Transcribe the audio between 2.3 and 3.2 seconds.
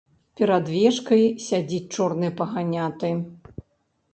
паганяты.